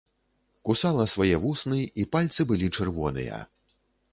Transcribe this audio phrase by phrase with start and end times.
[0.69, 3.39] Кусала свае вусны, і пальцы былі чырвоныя.